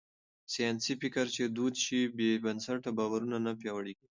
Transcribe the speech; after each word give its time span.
ساينسي 0.53 0.93
فکر 1.01 1.25
چې 1.35 1.43
دود 1.55 1.73
شي، 1.83 2.01
بې 2.17 2.31
بنسټه 2.43 2.89
باورونه 2.97 3.37
نه 3.45 3.51
پياوړي 3.59 3.93
کېږي. 3.99 4.09